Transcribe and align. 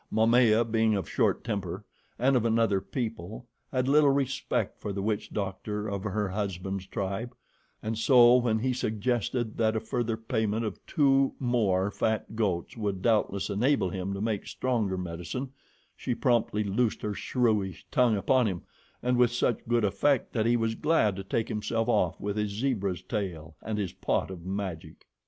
Momaya, 0.09 0.65
being 0.65 0.95
of 0.95 1.05
a 1.05 1.09
short 1.09 1.43
temper 1.43 1.85
and 2.17 2.35
of 2.35 2.43
another 2.43 2.81
people, 2.81 3.45
had 3.71 3.87
little 3.87 4.09
respect 4.09 4.79
for 4.79 4.91
the 4.91 5.01
witch 5.03 5.29
doctor 5.31 5.87
of 5.87 6.03
her 6.03 6.27
husband's 6.29 6.87
tribe, 6.87 7.35
and 7.83 7.99
so, 7.99 8.37
when 8.37 8.57
he 8.57 8.73
suggested 8.73 9.57
that 9.57 9.75
a 9.75 9.79
further 9.79 10.17
payment 10.17 10.65
of 10.65 10.83
two 10.87 11.35
more 11.37 11.91
fat 11.91 12.35
goats 12.35 12.75
would 12.75 13.03
doubtless 13.03 13.47
enable 13.47 13.91
him 13.91 14.11
to 14.11 14.21
make 14.21 14.47
stronger 14.47 14.97
medicine, 14.97 15.51
she 15.95 16.15
promptly 16.15 16.63
loosed 16.63 17.03
her 17.03 17.13
shrewish 17.13 17.85
tongue 17.91 18.17
upon 18.17 18.47
him, 18.47 18.63
and 19.03 19.17
with 19.17 19.31
such 19.31 19.59
good 19.67 19.85
effect 19.85 20.33
that 20.33 20.47
he 20.47 20.57
was 20.57 20.73
glad 20.73 21.15
to 21.15 21.23
take 21.23 21.47
himself 21.47 21.87
off 21.87 22.19
with 22.19 22.37
his 22.37 22.49
zebra's 22.49 23.03
tail 23.03 23.55
and 23.61 23.77
his 23.77 23.93
pot 23.93 24.31
of 24.31 24.43
magic. 24.47 25.05